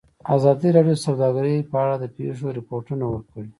ازادي 0.35 0.69
راډیو 0.75 0.95
د 0.99 1.03
سوداګري 1.07 1.55
په 1.71 1.75
اړه 1.83 1.95
د 1.99 2.05
پېښو 2.17 2.47
رپوټونه 2.57 3.03
ورکړي. 3.07 3.47